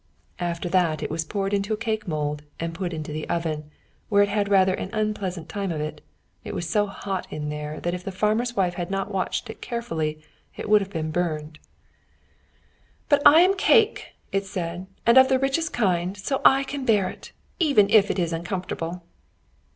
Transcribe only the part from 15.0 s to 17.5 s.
"and of the richest kind, so I can bear it,